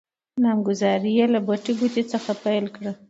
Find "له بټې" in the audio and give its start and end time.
1.33-1.73